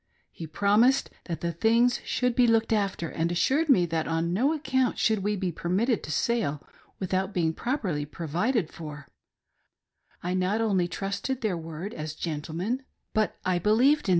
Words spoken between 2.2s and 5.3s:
be looked after, and assured me that on no account should